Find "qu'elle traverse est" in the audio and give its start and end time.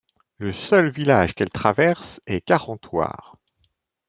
1.35-2.41